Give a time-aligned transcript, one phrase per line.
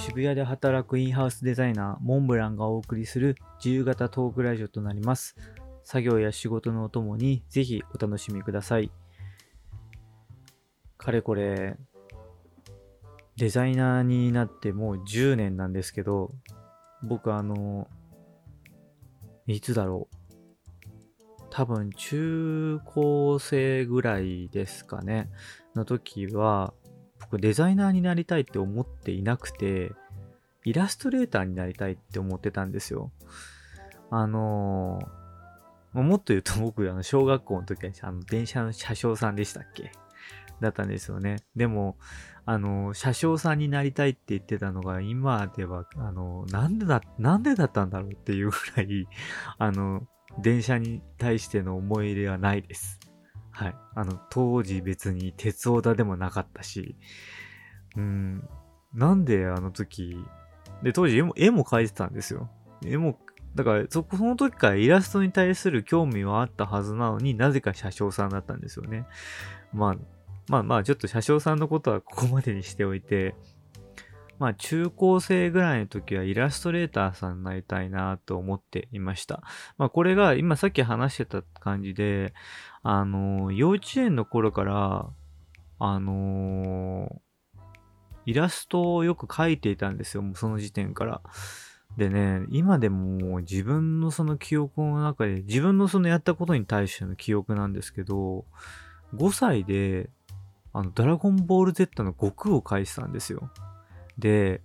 [0.00, 5.36] 渋谷で働くインハウスデザイナーモンブランがお送りする自由形トークラジオとなります。
[5.84, 8.90] 作業や仕事のお供にぜひお楽しみください。
[10.96, 11.76] かれこれ、
[13.36, 16.32] デザイナーになってもう10年なんですけど、
[17.02, 17.86] 僕あの、
[19.46, 21.42] いつだろう。
[21.50, 25.28] 多分中高生ぐらいですかね。
[25.74, 26.72] の時は、
[27.30, 29.92] 僕デザイナーになりたいって思っていなくて、
[30.64, 33.12] イラストレーターになりたいって思ってたんですよ。
[34.10, 39.92] あのー、もっと言うと僕、あの、小学校の時は、あの、電車の車掌さんでしたっけ？
[40.60, 41.36] だったんですよね。
[41.56, 41.96] でも、
[42.44, 49.08] あの、車掌さんになりたいって言ってたのが、今では、あの、なんでだ、なんでだったんだろうっていうぐらい、
[49.58, 50.06] あの、
[50.38, 52.99] 電車に対しての思い入れはないです。
[53.50, 53.74] はい。
[53.94, 56.96] あの、当時別に鉄オタでもなかったし、
[57.96, 58.48] うん、
[58.94, 60.24] なんであの時、
[60.82, 62.48] で、当時絵も、絵も描いてたんですよ。
[62.84, 63.18] 絵も、
[63.54, 69.06] だから、そ、その時からイラストに対する興味はあったはずなのになぜか車掌さんだったんですよね。
[69.72, 69.96] まあ、
[70.48, 73.34] まあまあ、ちょっと車掌さんのことはここまでにしておいて、
[74.40, 79.42] まあ中高生ぐらいの時はイラストレーターさんになりたいなと思っていました。
[79.76, 82.32] まあこれが今さっき話してた感じで、
[82.82, 85.10] あの、幼稚園の頃から、
[85.82, 87.22] あの
[88.26, 91.22] イラストをよく描いていたんですよ、もうその時点から。
[91.96, 98.44] でね、今でも自分のその記憶の中で、自分のそのやったことに対しての記憶なんですけど、
[99.14, 100.10] 5歳で、
[100.72, 103.50] あの、ドラゴンボール Z の悟空を描いてたんですよ。
[104.18, 104.62] で、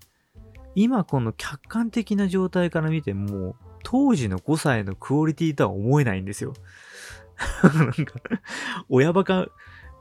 [0.76, 6.54] 今この客観的な状態から見ても、当時の5歳のクオリティとは思えないんですよ。
[7.64, 8.20] なんか、
[8.90, 9.48] 親バカ、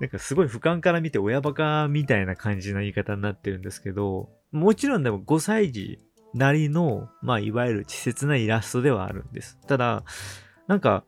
[0.00, 5.98] なんかすごい俯瞰から見て親バカみたいな感じの言い方になってるんですけど、もちろんでも5歳児
[6.34, 9.58] なりの、まあいわゆる稚拙なイラストではあるんです。
[9.66, 10.04] ただ、
[10.66, 11.04] なんか、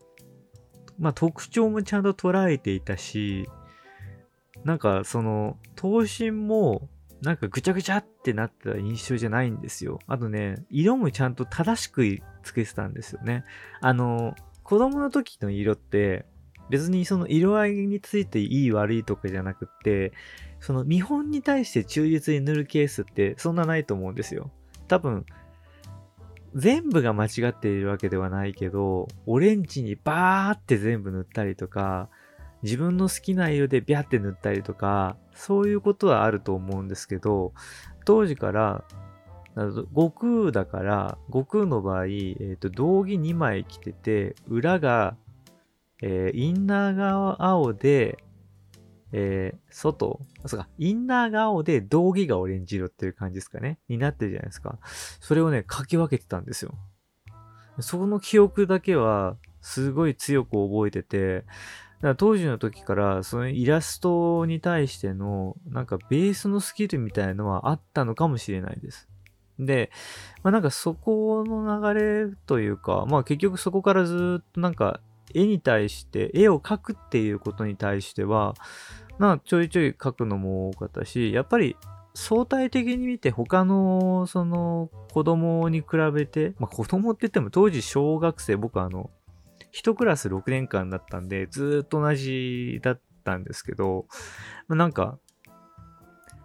[0.99, 3.49] まあ特徴もちゃんと捉えていたし、
[4.65, 6.89] なんかその、頭身も
[7.23, 9.99] なんかぐちゃぐちゃってなった印象じゃないんですよ。
[10.07, 12.05] あとね、色もちゃんと正しく
[12.43, 13.45] つけてたんですよね。
[13.81, 14.35] あの、
[14.67, 16.27] 子供の時の色って、
[16.71, 20.13] 別にその色合いについていい悪いとかじゃなくって、
[20.59, 24.51] その見本に対して忠実に塗るケースってそんなないと思うんですよ。
[24.89, 25.25] 多分、
[26.57, 32.09] 全部が間違っているわけではないけど、オレンジにバーって全部塗ったりとか、
[32.65, 37.53] 自分の好きな色でビャって塗ったりとか、そういうことはあると思うんですけど、
[38.05, 38.85] 当時から、
[39.57, 45.17] 悟空だから、悟空の場合、えーと、道着2枚着てて、裏が、
[46.03, 48.19] えー、インナーが青で、
[49.13, 53.79] えー、外そうか、インナーが青で道着がオレンジ色っていう感じですかね。
[53.89, 54.79] になってるじゃないですか。
[55.21, 56.75] それをね、書き分けてたんですよ。
[57.81, 61.45] その記憶だけは、すごい強く覚えてて、
[62.19, 69.09] 当時の時から、そのイラストに対しての、なんかベースのスキルみたいなのはあったのかもしれないです。
[69.59, 69.91] で、
[70.43, 75.01] まあなんかそこの流れというか、まあ結局そこからずっとなんか
[75.35, 78.55] 絵に対して、絵を描くっていうことに対しては、
[79.19, 81.77] まあちょいちょい描くのも多かったし、やっぱり
[82.15, 89.11] 相対的に見て他のその子供に比べて、まあ子供って言っても当時小学生、僕あの、
[89.71, 94.07] 一クラス6年間だったんで、ずっと同じだったんですけど、
[94.69, 95.19] まあなんか、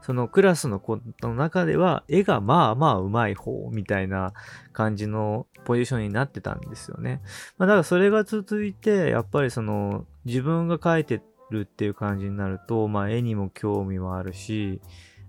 [0.01, 4.33] そのクラスの子の中では、絵がまあまあ上手い方みたいな
[4.73, 7.21] 感じのポジションになってたんですよね。
[7.57, 14.81] まあ、だからそれが続いて、やっぱりその自分が描いてるっていう感じになると、まあ絵にも興味もあるし、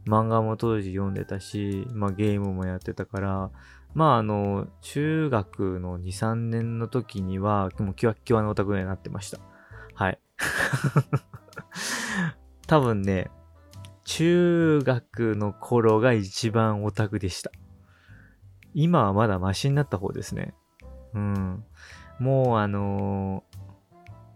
[0.06, 3.50] 漫画も当時読んでたし、まあゲームもやってたから、
[3.94, 9.38] まあ、あの、中学の2、3年の時には、もうキワッキワのオタクになってました。
[9.94, 10.18] はい。
[12.66, 13.30] 多分ね、
[14.14, 17.50] 中学の頃が一番オタクでした。
[18.74, 20.52] 今はまだマシになった方ですね。
[21.14, 21.64] うん。
[22.18, 23.42] もうあの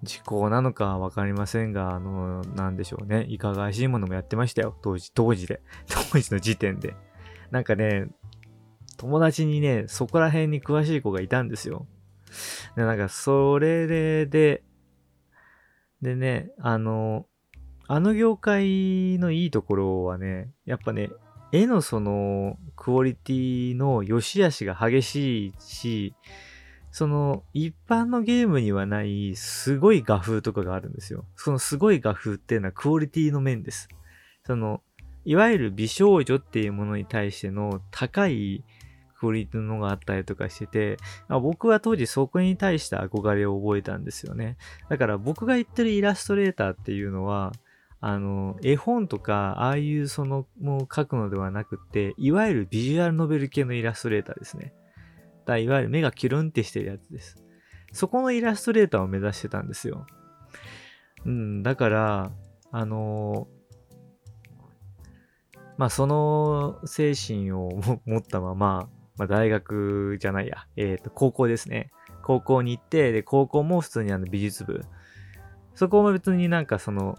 [0.02, 3.26] ー、時効なのかわかりませんが、あのー、なんでしょうね。
[3.28, 4.74] いかがわしいものもやってましたよ。
[4.80, 5.60] 当時、当時で。
[6.10, 6.96] 当時の時点で。
[7.50, 8.08] なんかね、
[8.96, 11.86] 友達にね、そこら辺に詳しい子がいたんですよ。
[12.76, 14.62] で、なんか、それで、で、
[16.00, 17.26] でね、あの、
[17.88, 21.10] あの業界のいいところはね、やっぱね、
[21.52, 26.14] 絵のそのクオリティの良し悪しが激しいし、
[26.90, 31.24] その一般のゲームにはないすごい画風とかがあるんですよ。
[31.36, 33.88] そのすごい画風っていうのはクオリティの面です。
[34.44, 34.80] その
[35.24, 38.64] いわゆる美少女っていうものに対しての高い
[39.18, 40.96] クオリティのがあったりとかしてて、
[41.28, 44.56] まあ僕は当時そこに対して憧れを覚えたんですよね。
[44.88, 47.52] だから僕が言ってるイラストレーターっていうのは、
[48.00, 54.74] あの、絵本とか、ああいうその、もう描くのではなくて、いわゆるビジュアルノベル系のイラストレーターですね。
[55.46, 57.36] だいわゆる目がキュルンってしてるやつです。
[57.92, 60.06] そこのイラストレーターを目指してたんですよ。
[61.24, 62.32] うん、だから、
[62.72, 63.48] あの
[65.78, 67.70] まあ、その精神を
[68.06, 71.90] 持ったまま、まあ、大学じゃないや、えっ、ー、と、高校ですね。
[72.22, 74.84] 高校に行って、で、高校も普通にあの美術部。
[75.74, 77.16] そこも別になんかその、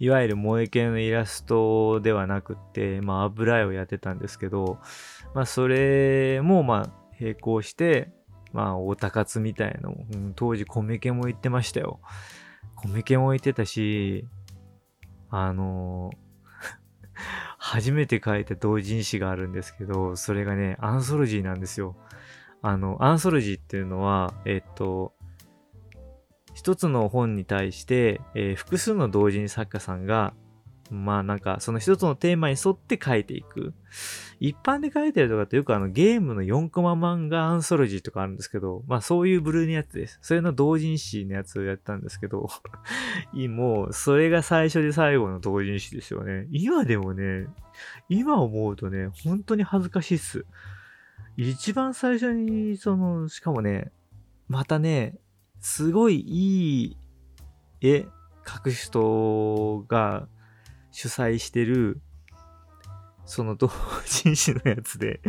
[0.00, 4.78] いわゆる萌え系のイラストではなくって、まあ、油絵をやってたんですけど、
[5.34, 6.90] まあ、それも、まあ、
[7.20, 8.12] 並行して、
[8.52, 12.00] まあ、オタ活みたいの、うん、当時コメケも言ってましたよ。
[12.76, 14.26] コメケも言ってたし、
[15.30, 16.10] あの
[17.58, 21.96] 初めて書いた同人誌があるんですけど、それがね、アンソロジーなんですよ。
[22.62, 25.12] あの、アンソロジーっていうのは、えっと、
[26.58, 30.34] 一つの本に対して、えー、複数の同人作家さんが、
[30.90, 33.74] まあなんか、その一つのテーマに沿って書いていく。
[34.40, 40.18] 一般で書いてるとかってよくあのゲームの4コマ漫画アンソロジーとかあるんですけど、まあそういう部類のやつです。
[40.20, 42.48] それの同人誌のやつをやったんですけど、
[43.50, 46.48] もうそれが最初で最後の同人誌ですよね。
[46.50, 47.46] 今でもね、
[48.08, 50.44] 今思うとね、本当に恥ずかしいっす。
[51.36, 53.92] 一番最初に、その、しかもね、
[54.48, 55.18] またね、
[55.60, 56.96] すごいいい
[57.80, 58.06] 絵
[58.44, 60.28] 描く人が
[60.90, 62.00] 主催してる、
[63.24, 63.70] その同
[64.06, 65.20] 人誌のやつで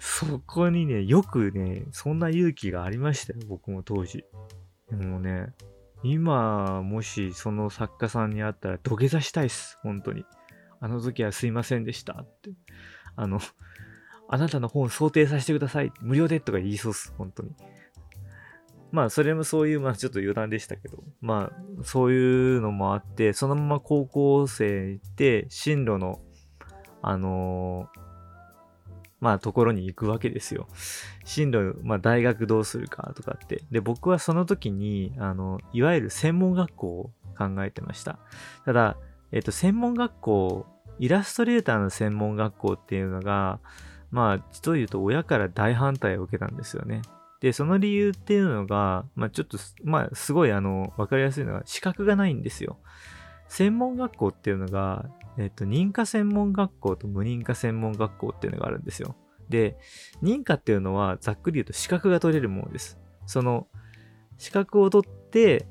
[0.00, 4.24] そこにね、よくね、そんな勇気がありましたよ、僕も当時。
[4.90, 5.52] でもね、
[6.02, 10.24] 今、もしその作家さんに会ったら土下座したいっす、本当に。
[10.80, 12.50] あの時はすいませんでしたって。
[13.14, 13.40] あの、
[14.28, 15.92] あなたの本想定させてください。
[16.00, 17.50] 無料でとか言いそうっす、本当に。
[18.92, 26.20] まあ、それもそういう、まあ、ちょっと余談でしたけど、まあ、そういうのもあって、そのまま高校生行って、進路の、
[27.02, 28.00] あのー、
[29.20, 30.66] まあ、ところに行くわけですよ。
[31.24, 33.62] 進路、まあ、大学どうするかとかって。
[33.70, 38.18] で、僕はその時に、あの、いわゆる専門学校を考えてました。
[38.64, 38.96] ただ、
[39.30, 40.66] えっと、専門学校、
[40.98, 43.60] イラストレーターの専門学校っていうのが、
[44.10, 47.02] まあ、実を言うと親から大反対を受けたんですよね。
[47.40, 52.78] で、その理由っていうのが、まあちょっと、まあすごいあの、わかりやすいのは資格がないんですよ。
[53.48, 55.06] 専門学校っていうのが、
[55.38, 59.16] えっと、認可専門学校と無認可専門学校っていうのがあるんですよ。
[59.48, 59.76] で、
[60.22, 62.98] 認可っていうのはざっくり言うと資格が取れるものです。
[63.26, 63.66] その、
[64.38, 65.66] 資格を取って、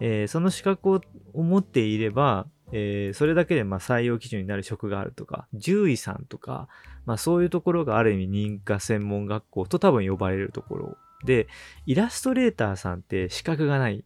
[0.00, 1.00] えー、その資格を
[1.34, 6.68] 持っていれば、えー、それだけでま採用基準になる職があるとか、獣医さんとか、
[7.04, 11.48] まあそういうところがある意味認可専門学校と多分呼ばれるところで、
[11.86, 14.04] イラストレーターさんって資格がない。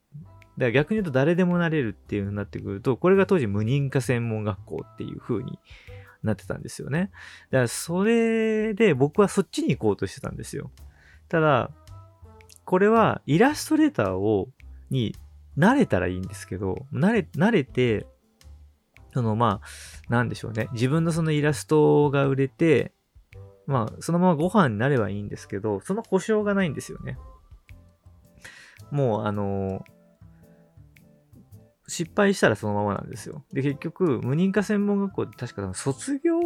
[0.56, 5.58] だから逆に言うと誰でもなれるっていう風になってくると、これが当時無認可専門学校っていう風に
[6.22, 7.10] なってたんですよね。
[7.50, 10.70] だからそれで僕はそっちに行こうとしてたんですよ。
[11.28, 11.70] ただ、
[12.64, 14.48] これはイラストレーターを、
[14.90, 15.14] に
[15.56, 18.06] 慣れたらいいんですけど、慣れ、慣れて、
[19.12, 20.68] そのまあ、なんでしょうね。
[20.72, 22.92] 自分のそのイラストが売れて、
[23.66, 27.18] まあ、そのままご飯になればいいんですけど、その保証がないんですよね。
[28.90, 29.84] もう、あの
[31.86, 33.44] 失敗したらそのままなんですよ。
[33.52, 36.40] で、結局、無認可専門学校って確か卒業、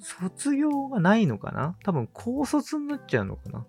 [0.00, 1.76] 卒業がないのかな？
[1.82, 3.66] 多分高卒になっちゃうのかな？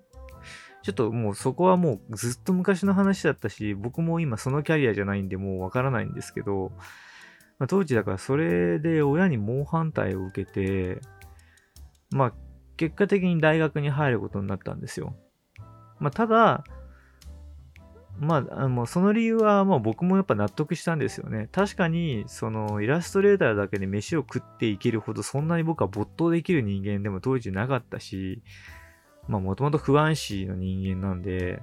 [0.83, 6.71] ちょっともうそこはもうずっと昔の話だったし、僕も今そのキャリアじゃないんでもうわからないんですけど、
[7.59, 11.01] まあ、当時だからそれで親に猛反対を受けて、
[12.11, 12.33] まあ、
[12.77, 15.15] 結果的に大学に入ることになったんですよ。
[15.99, 16.63] まあ、ただ、
[18.19, 21.49] まあ、あのその理由は、まあ、僕もやっぱ納得したんですよね。
[21.51, 28.41] 確かに、そのイラストレーターだけで飯を食っていけるほど、そんなに僕は没頭できる人間でも当時なかったし、
[29.27, 31.61] まあ、もともと不安視の人間なんで、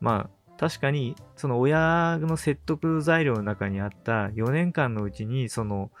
[0.00, 5.92] まあ、確かに、その親の説得材料の中にあった4年間のうちに、その、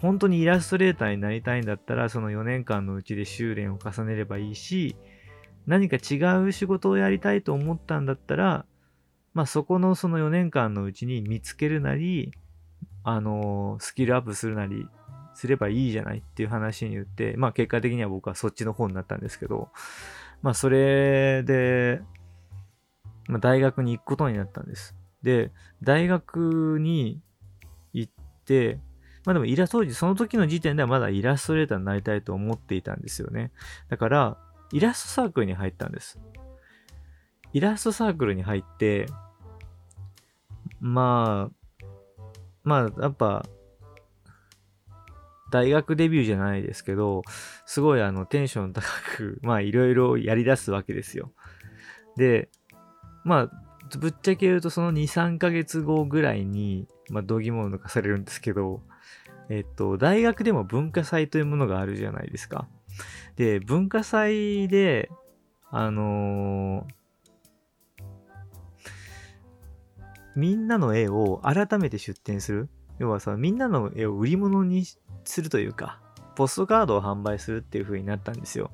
[0.00, 4.96] 本当にイラストレーターになりたいんだったら、その4年間のうちで修練を重ねればいいし、
[5.66, 8.64] 何か違う仕事をやりたいと思ったんだったら、
[9.34, 12.32] まあそこのその4年間のうちに見つけるなり、
[13.04, 14.86] あのスキルアップするなり
[15.34, 19.68] すればいいじゃないっていう話に言って、まあ結果的には僕はそっちの方になったんですけど、
[20.42, 22.00] まあそれで、
[23.26, 24.96] まあ大学に行くことになったんです。
[25.22, 25.52] で、
[25.82, 27.20] 大学に
[27.92, 28.12] 行っ
[28.44, 28.80] て、
[29.28, 33.52] まあでもイラ当時、その時の時点ではまだイラストレーターになりたいと思っていたんですよね。
[33.90, 34.38] だから、
[34.72, 36.18] イラストサークルに入ったんです。
[37.52, 39.04] イラストサークルに入って、
[40.80, 41.86] まあ、
[42.64, 43.44] まあ、やっぱ、
[45.50, 47.20] 大学デビューじゃないですけど、
[47.66, 51.34] すごいあのテンション高く、 まあいろいろやり出すわけですよ。
[52.16, 52.48] で、
[53.24, 53.50] まあ、
[53.98, 58.82] ぶっちゃけ言うとその2、3ヶ月後ぐらいに、まあ、度肝を抜かされるんですけど、
[59.48, 62.68] えっと、大学でも文化祭というものがあるじゃないですか。
[63.36, 65.10] で、文化祭で、
[65.70, 66.98] あのー、
[70.36, 72.68] みんなの絵を改めて出展する。
[72.98, 74.84] 要はさ、みんなの絵を売り物に
[75.24, 76.00] するというか、
[76.36, 78.70] ポストカードを販売するっていう風になったんですよ。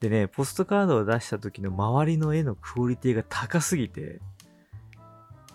[0.00, 4.20] でね、ポストカードを出した時の周りの絵のクオリティが高すぎて、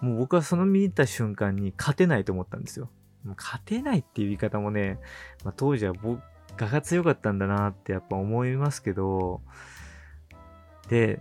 [0.02, 2.90] もう僕はその見に行った瞬間に勝てないと思ったんですよ。
[3.38, 5.00] 勝てないっていう言い方もね、
[5.44, 6.22] まあ、当時は僕
[6.58, 9.42] が強かったんだなってやっぱ思いますけど、
[10.90, 11.20] で、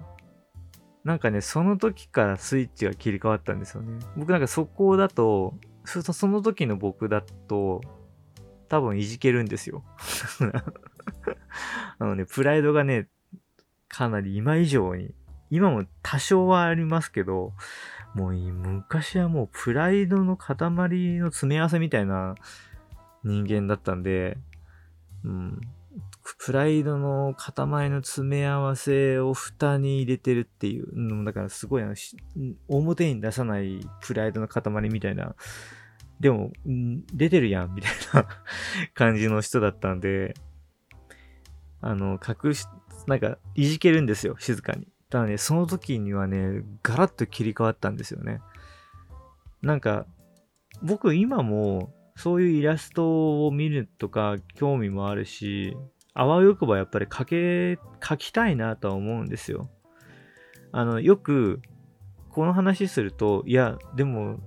[1.04, 3.98] なんかね、その時からスイッチが切り替わったんですよね。
[4.16, 5.54] 僕なんかそこだと、
[5.84, 7.80] その時の僕だと、
[8.68, 9.84] 多分いじけるんですよ。
[11.98, 13.08] あのね、プライドがね、
[13.88, 15.14] かなり今以上に、
[15.50, 17.52] 今も多少はありますけど、
[18.14, 22.34] もういい昔はもうプライドの塊の詰め合わせみたいな
[23.24, 24.36] 人間だったんで、
[25.24, 25.60] うん、
[26.38, 31.94] プライドの塊の詰め合わせを蓋に入れてるっていう、うん、だからすごいあの
[32.68, 35.34] 表に出さないプライドの塊みたいな、
[36.20, 36.52] でも、
[37.12, 38.28] 出てるやんみたいな
[38.94, 40.34] 感じの人だったんで、
[41.80, 42.66] あの、隠し、
[43.08, 44.86] なんか、いじけるんですよ、静かに。
[45.12, 48.40] ただね、その時にはね、ガラッと切り替わったんですよね。
[49.60, 50.06] なんか、
[50.82, 55.76] 僕今も、そういうイラストを見るとか興味もあるし、
[56.14, 59.68] あわよくばやっぱり描け、描きたいなとは思うんですよ。
[60.72, 61.60] あの、よく、
[62.30, 64.40] この話すると、いや、でも、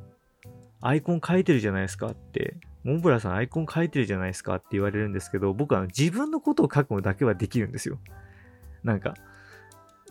[0.81, 7.99] アイコン描いてるじゃないですかって、モンブラさんアイコン描いてるじゃないですかって言われるんですけど、僕は自分のことを描くのだけはできるんですよ。
[8.83, 9.13] なんか、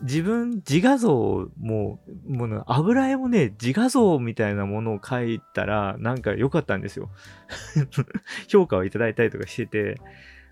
[0.01, 7.09] 自分、自画像も、もう油絵もね、自画像みたいなものを描いたら、なんか良かったんですよ。
[8.49, 10.01] 評価をいただいたりとかしてて、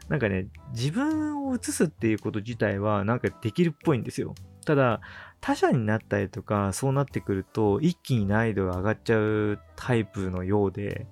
[0.08, 4.34] なんかね、自分を映すっていうこと自体はなんかできるっぽいんですよ。
[4.66, 5.02] ただ、
[5.42, 11.06] 他者になったりとか、そうなってくると、一気に難易度が上がっちゃうタイプのようで、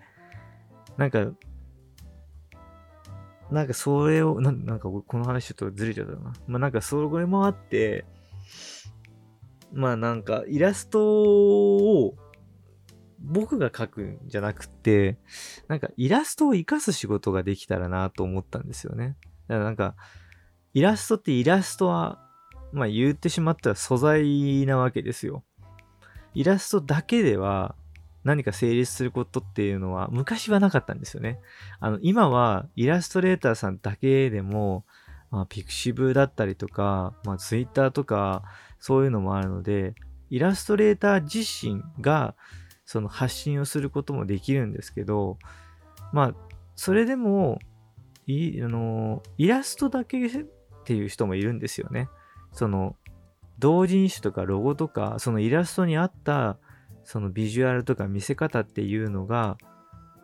[0.97, 1.27] なんか、
[3.51, 6.33] なんかそれを、ななんかこの話ちょっとずれちゃったな。
[6.47, 8.05] まあなんかそれもあって、
[9.73, 12.15] まあなんかイラストを
[13.19, 15.17] 僕が描くんじゃなくて、
[15.67, 19.15] なんかイラストを活かす仕事ができたらなと思ったんですよね。
[19.47, 19.95] だからなんか、
[20.73, 22.19] イラストってイラストは、
[22.71, 25.43] まあ言ってしまったら素材なわけですよ。
[26.33, 27.75] イラストだけでは
[28.23, 31.39] 何か成立することっていうのは昔はなかったんですよね。
[31.79, 34.85] あの、今はイラストレーターさんだけでも、
[35.31, 38.43] まあ、ピクシブだったりとか、まあ、ツイッターとか、
[38.79, 39.95] そういうのもあるので、
[40.29, 42.35] イラストレーター自身が、
[42.85, 45.37] その発信をすることもできるんですけど、
[46.11, 46.35] まあ、
[46.75, 47.59] それでも、
[48.27, 50.45] いあのイラストだけっ
[50.85, 52.09] ていう人もいるんですよね。
[52.51, 52.95] その、
[53.59, 56.57] 同人誌とかロゴとか、そのイラストに合った、
[57.03, 59.57] そのビジュアルとか見せ方っていうのが、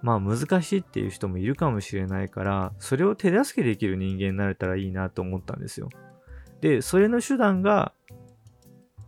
[0.08, 5.90] まあ難しいっていう人もいるかもしれないから、それを手助けできる人間になれたらいいなと思ったんですよ。
[6.62, 7.92] で、それの手段が、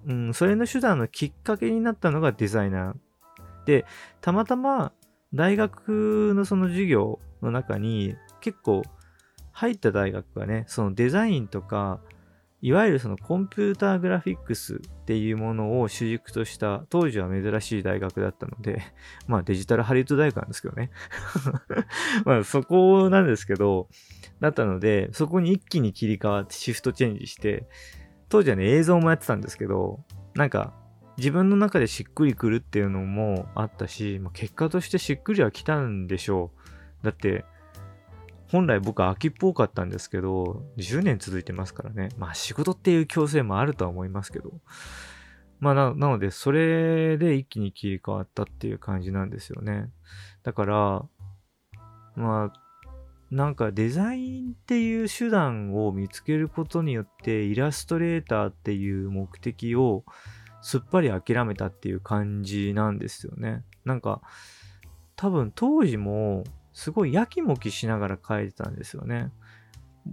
[0.05, 3.65] うん、それの手段のきっかけになったのがデザイナー。
[3.65, 3.85] で、
[4.19, 4.91] たまたま
[5.33, 8.81] 大学のその授業の中に結構
[9.53, 12.01] 入った大学がね、そのデザインとか、
[12.61, 18.81] いわゆるそのコンピューターグラフィックスっていうものを主軸とした当時は珍しい大学だったので、
[19.27, 20.91] まあデジタルハリウッド大学なんですけどね。
[22.25, 23.87] まあそこなんですけど、
[24.41, 27.67] だったので、そこに一気に切り替わってシフトチェンジして、
[28.27, 30.03] 当時はね映像もやってたんですけど、
[30.35, 30.73] なんか
[31.19, 36.51] 自分の中でしっくりくるっていうのもあったし、まあ、結果としてしっくりは来たんでしょ
[37.01, 37.05] う。
[37.05, 37.45] だって、
[38.51, 42.09] 本来僕は秋っぽかったんですけど、10年続いてますからね。
[42.17, 44.51] まあ仕事っていう強制もあるとは思いますけど。
[45.59, 49.91] まあな、なので、それで一気に切り替わったっていう感じなんですよね。
[50.43, 51.05] だから、
[52.15, 52.53] まあ、
[53.29, 60.03] なんかデザインっていう手段を見つけることによってイラストレーターっていう目的を
[60.61, 63.63] すっぱり諦めたっていう感じなんですよね。
[63.85, 64.21] なんか
[65.15, 66.43] 多分当時も
[66.79, 69.31] すごいやきもきしながら書いてたんですよね。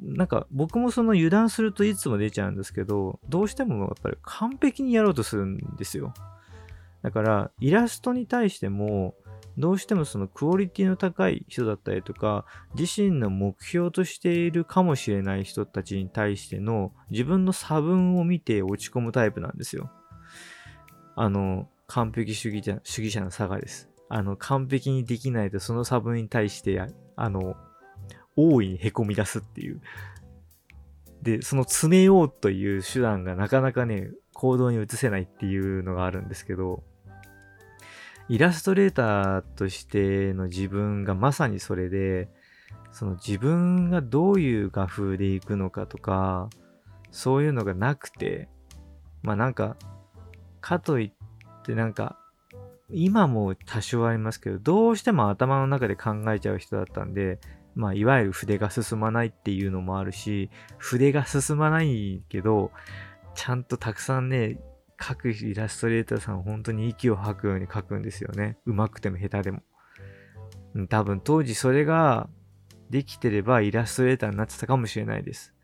[0.02, 6.12] なんか僕もその油断するといつも出ちゃうんですけど、どうしてもやっぱり完璧にやろうとするんですよ。
[7.02, 9.14] だからイラストに対しても
[9.56, 12.44] どうしてもそのクオリティの高い人だったりとか
[12.76, 19.88] 自身の目標としているかもしれない人たちに対しての自分の差分を見て落ち込むタイプなんですよ。
[21.14, 23.88] あの、完璧主義者主義者の差がです。
[24.08, 26.80] あの、完璧にできないとその差分に対して
[27.16, 27.56] あの、
[28.36, 29.80] 大いに凹み出すっていう。
[31.22, 36.84] で、その詰めようという手段がなかなかね、行動に移せないっていうのがあるんですけど、
[38.28, 42.28] イラストレーターとしての自分がまさにそれで、
[42.92, 46.50] その自分がどういう画風でいくのかとか、
[47.10, 48.48] そういうのがなくて、
[49.22, 49.76] まあなんか、
[50.60, 52.18] かといってなんか、
[52.90, 57.40] 今も多少ありますけど、どうしても頭の中で考えちゃう人だったんで、
[57.74, 62.70] まあいわゆる筆が進まないっていうのもあるし、筆が進まないけど、
[63.34, 64.58] ちゃんとたくさんね、
[64.96, 68.56] 各イラストレーターさん本当に息を吐くように描くんですよね。
[68.64, 69.62] 上手くても下手でも。
[70.88, 72.28] 多分当時それが
[72.90, 75.54] できてればイラストレーターになってたかもしれないです。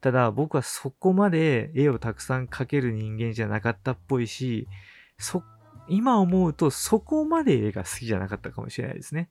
[0.00, 4.68] ただ僕はそこまで絵をたくさん描ける人間じゃなかったっぽいし、
[5.16, 5.42] そ、
[5.88, 9.30] 今思うとそこまで絵が好きじゃなかったかもしれないですね。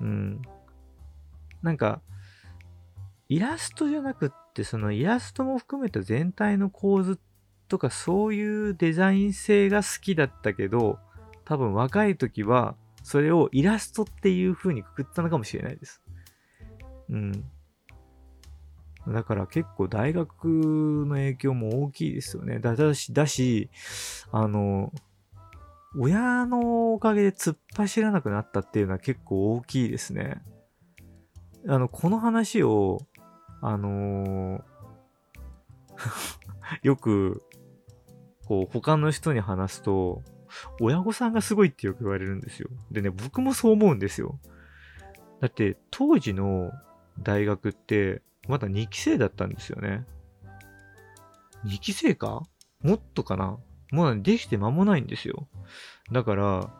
[0.00, 0.42] うん。
[1.62, 2.00] なんか、
[3.28, 7.18] イラストじゃなくって、そのイラストも含めた全体の構図
[7.68, 10.98] とかそういうデザイン性が好きだったけど、
[11.44, 16.02] 多分若い時はそれをイラストっていう風にくくったのかもしれないです。
[17.10, 17.44] うん。
[19.08, 20.44] だから結構大学
[21.06, 22.58] の影響も大きいですよね。
[22.58, 23.70] だだし、だし、
[24.30, 24.92] あの、
[25.98, 30.42] 親のおかげで突っ走らなくなったっていうのは結構大きいですね。
[31.66, 33.06] あの、この話を、
[33.60, 34.62] あのー
[36.82, 37.42] よく
[38.50, 40.24] こう、他の人に話すと、
[40.80, 42.68] 親御さんがすごいってよく言われるんですよ。
[42.90, 44.40] でね、僕もそう思うんですよ。
[45.40, 46.72] だって、当時の
[47.20, 50.04] 大学って、まだ2期生だったんですよね。
[51.64, 52.42] 2期生か？
[52.82, 53.56] もっとかな？
[53.92, 55.48] まだできて間もないんですよ。
[56.12, 56.70] だから、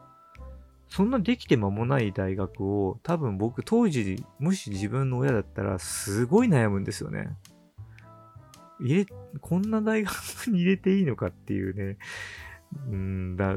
[0.89, 7.29] そんなできて間もない大学を、多分僕当時、もし自分の親だったら、すごい悩むんですよね。
[8.81, 9.07] 入れ、
[9.41, 11.99] こんな大学に入れていいのかっていうね、
[12.89, 13.57] うんだ、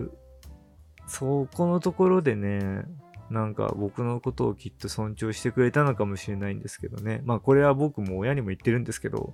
[1.08, 2.86] そこのところでね、
[3.30, 7.22] なんか僕のことをきっと尊重してくれたのかもしれないんですけどね。
[7.26, 9.34] まあこれは僕も親にも言ってるんですけど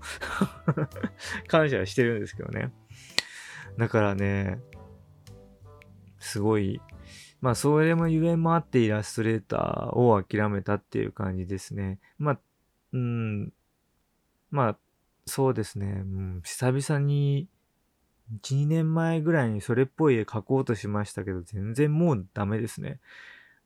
[1.47, 2.71] 感謝してるんですけどね。
[3.77, 4.59] だからね、
[6.19, 6.81] すごい、
[7.41, 11.99] まあそれもゆえもあってイラストレーターを諦めたっていう感じですね。
[12.17, 12.39] まあ、
[12.93, 13.53] うん、
[14.51, 14.77] まあ
[15.29, 15.85] そうですね。
[15.85, 17.47] うん、久々に、
[18.41, 22.99] 1、2年前ぐらいにそれっぽい絵描こうとしましたけど、全然もうダメですね。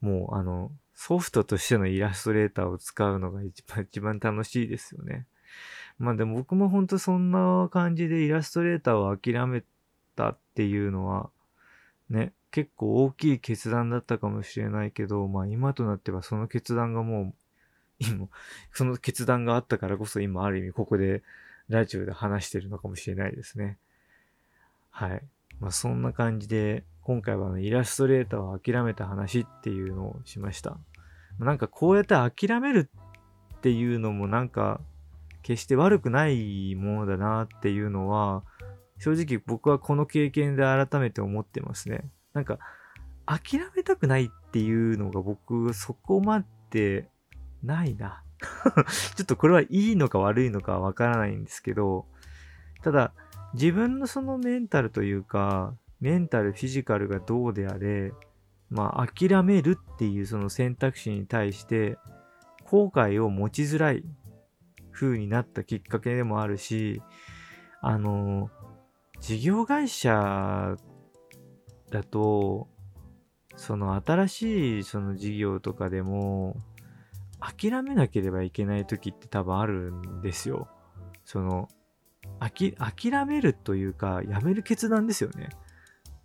[0.02, 5.26] もう、あの、ソフトとしてのイラストレーターを使うのが一番、 一番楽しいですよね。
[5.98, 9.64] まあでも僕も本当そんな感じでイラストレーターを諦め
[10.16, 11.30] たっていうのは、
[12.10, 17.34] ね、結構大きい決断だったかもしれないけど、まあ今となってはその決断がもう、
[18.00, 18.28] 今、
[18.72, 21.24] その決断があったからこそ今ある意味ここで
[21.70, 23.78] ラジオで話してるのかもしれないですね。
[24.90, 25.24] はい。
[25.60, 30.78] まあ、そんな感じで、今回はイラストレーターを諦めた話っていうのをしました。
[31.40, 32.90] なんかこうやって諦める
[33.58, 34.80] っていうのもなんか
[35.42, 38.44] 決して悪くないものだなっていうのは
[39.04, 42.06] 正直僕はこの経験で改めて思ってますね。
[42.34, 42.58] なんか
[43.26, 47.10] 諦めたくないっていうのが僕そこまで
[47.62, 48.24] ないな。
[49.16, 52.06] ちょっとこれはいいのか悪いのかわからないんですけど、
[52.82, 53.14] ただ、
[53.54, 58.14] 自分のそのメンタルというか、メンタル、フィジカルがどうであれ、
[58.70, 61.98] まあ、諦めるっていうその選択肢に対して、
[62.64, 64.06] 後悔を持ちづらい
[64.94, 67.02] 風になったきっかけでもあるし、
[67.82, 68.50] あの、
[69.24, 70.76] 事業会社
[71.90, 72.68] だと、
[73.56, 76.58] その新しいその事業とかでも、
[77.40, 80.68] 諦めなければいけない時って多分あるんですよ。
[81.24, 81.70] その、
[82.42, 85.52] 諦めるというか、やめる決断ですよね。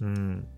[0.01, 0.49] うん。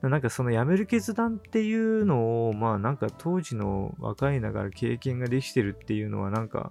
[0.00, 6.70] なんかそのやめる決断っていうのを、まあなんか当時の若いながら経験ができてるっていうのはなんか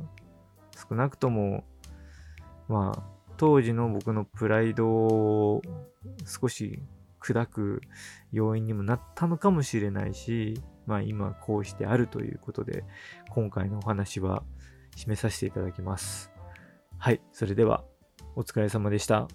[0.89, 1.65] 少なくとも、
[2.69, 5.61] まあ当時の僕のプライドを
[6.25, 6.83] 少し
[7.21, 7.81] 砕く
[8.33, 12.83] 要因にもなったのかもしれないし、まあ今こうしてあるということで、
[13.29, 14.43] 今回のお話は
[14.97, 16.33] 締めさせていただきます。
[16.97, 17.85] はい、それでは
[18.35, 19.29] お疲れ様でした。